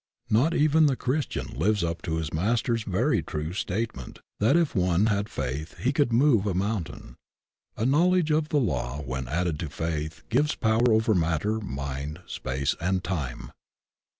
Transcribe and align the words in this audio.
Not 0.31 0.55
even 0.55 0.87
the 0.87 0.95
Christian 0.95 1.45
lives 1.53 1.83
up 1.83 2.01
to 2.09 2.15
his 2.15 2.33
Master's 2.33 2.81
very 2.85 3.21
true 3.21 3.53
statement 3.53 4.17
that 4.39 4.55
if 4.57 4.73
one 4.73 5.05
had 5.05 5.29
faith 5.29 5.77
he 5.77 5.93
could 5.93 6.09
remove 6.11 6.47
a 6.47 6.55
mountain. 6.55 7.17
A 7.77 7.85
knowledge 7.85 8.31
of 8.31 8.49
the 8.49 8.57
law 8.57 8.99
when 9.03 9.27
added 9.27 9.59
to 9.59 9.69
faith 9.69 10.23
gives 10.29 10.55
power 10.55 10.91
over 10.91 11.13
mat 11.13 11.43
ter, 11.43 11.59
mind, 11.59 12.19
space, 12.25 12.75
and 12.81 13.03
time. 13.03 13.51